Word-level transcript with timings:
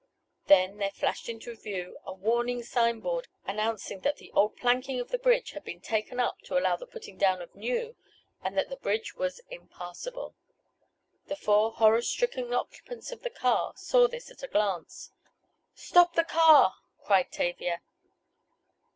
Then, 0.47 0.77
there 0.79 0.89
flashed 0.89 1.29
into 1.29 1.55
view 1.55 1.99
a 2.07 2.11
warning 2.11 2.63
signboard 2.63 3.27
announcing 3.45 3.99
that 3.99 4.17
the 4.17 4.31
old 4.31 4.55
planking 4.57 4.99
of 4.99 5.09
the 5.09 5.19
bridge 5.19 5.51
had 5.51 5.63
been 5.63 5.79
taken 5.79 6.19
up 6.19 6.39
to 6.45 6.57
allow 6.57 6.75
the 6.75 6.87
putting 6.87 7.17
down 7.17 7.39
of 7.39 7.53
new, 7.53 7.95
and 8.43 8.57
that 8.57 8.69
the 8.69 8.77
bridge 8.77 9.13
was 9.15 9.41
impassable. 9.51 10.33
The 11.27 11.35
four 11.35 11.73
horror 11.73 12.01
stricken 12.01 12.51
occupants 12.51 13.11
of 13.11 13.21
the 13.21 13.29
car 13.29 13.73
saw 13.75 14.07
this 14.07 14.31
at 14.31 14.41
a 14.41 14.47
glance. 14.47 15.11
"Stop 15.75 16.15
the 16.15 16.23
car!" 16.23 16.73
cried 17.03 17.31
Tavia. 17.31 17.81